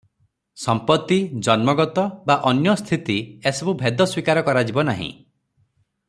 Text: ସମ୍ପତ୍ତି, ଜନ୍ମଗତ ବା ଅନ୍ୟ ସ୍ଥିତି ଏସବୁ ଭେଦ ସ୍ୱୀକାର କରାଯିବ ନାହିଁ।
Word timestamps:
ସମ୍ପତ୍ତି, 0.61 1.17
ଜନ୍ମଗତ 1.47 2.05
ବା 2.31 2.37
ଅନ୍ୟ 2.53 2.73
ସ୍ଥିତି 2.83 3.17
ଏସବୁ 3.51 3.75
ଭେଦ 3.83 3.99
ସ୍ୱୀକାର 4.15 4.47
କରାଯିବ 4.49 4.87
ନାହିଁ। 4.93 5.11